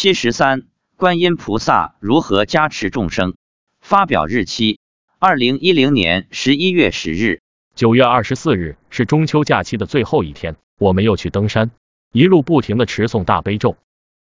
[0.00, 0.62] 七十三，
[0.96, 3.34] 观音菩萨如何加持众生？
[3.80, 4.78] 发表日期：
[5.18, 7.40] 二零一零年十一月十日。
[7.74, 11.72] 九月二十四日是中秋假期的最后一天，我们又去登山，
[12.12, 13.76] 一路不停的持诵大悲咒。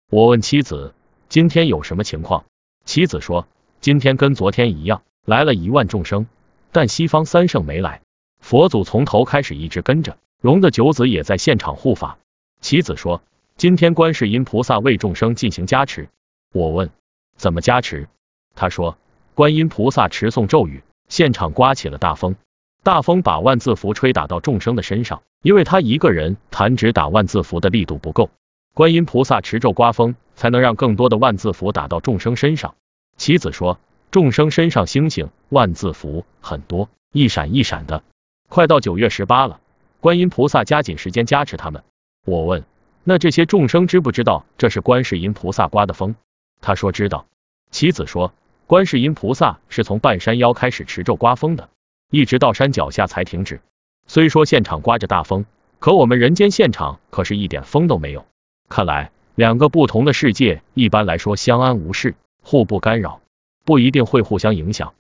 [0.09, 0.95] 我问妻子，
[1.29, 2.45] 今天有什么情况？
[2.85, 3.49] 妻子说，
[3.81, 6.29] 今天跟昨天一样，来了一万众生，
[6.71, 8.01] 但西方三圣没来。
[8.39, 12.21] 佛祖从头开始一直跟着，龙的九子也在现场护法。
[12.61, 13.25] 妻子说，
[13.57, 16.09] 今天观世音菩萨为众生进行加持。
[16.53, 16.91] 我问，
[17.37, 18.09] 怎么加持？
[18.57, 18.99] 他说，
[19.35, 22.35] 观音菩萨持诵咒语，现场刮起了大风。
[22.83, 28.29] 大风把万字符吹打到众生的身上，因为他一个人弹指打万字符的力度不够，
[28.75, 32.75] 观音菩萨持咒刮风，才能让更多的万字符打到众生身上。
[33.17, 33.79] 妻子说，
[34.11, 38.03] 众生身上星星万字符很多，一闪一闪的。
[38.49, 39.61] 快到九月十八了，
[40.01, 41.85] 观音菩萨加紧时间加持他们。
[42.27, 42.65] 我问，
[43.05, 46.17] 那这些众生知不知道这是观世音菩萨刮的风？
[46.61, 47.27] 他说知道。
[47.71, 48.33] 妻子说，
[48.67, 51.69] 观世音菩萨是从半山腰开始持咒刮风的。
[52.11, 53.61] 一直到山脚下才停止。
[54.07, 55.45] 虽说现场刮着大风，
[55.81, 58.25] 可我们人间现场可是一点风都没有。
[58.69, 63.21] 看来两个不同的世界，一般来说相安无事，互不干扰，
[63.65, 64.95] 不一定会互相影响。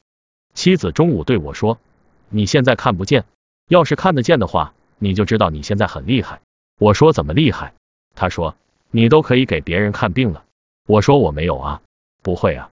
[0.54, 1.78] 妻子中午对我说
[2.28, 3.24] ：“你现在看不见，
[3.68, 6.40] 要是看得见的话，你就知道你现在很厉害。”
[6.80, 7.72] 我说：“怎么厉害？”
[8.14, 8.56] 他说
[8.90, 10.44] ：“你都可以给别人看病了。”
[10.86, 11.82] 我说：“我没有啊，
[12.22, 12.70] 不会啊。”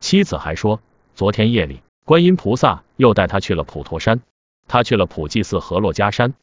[0.00, 0.80] 妻子还说
[1.14, 4.20] ：“昨天夜里。”观音菩萨又带他去了普陀山，
[4.68, 6.34] 他去了普济寺和珞珈山，